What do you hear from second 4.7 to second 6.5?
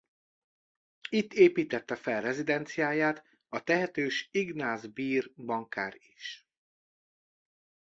Beer bankár is.